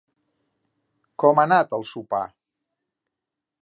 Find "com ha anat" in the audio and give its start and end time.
1.25-1.79